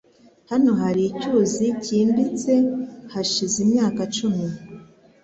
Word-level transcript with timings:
Hano 0.51 0.71
hari 0.81 1.01
icyuzi 1.11 1.65
cyimbitse 1.83 2.53
hashize 3.13 3.57
imyaka 3.65 3.99
icumi. 4.07 4.45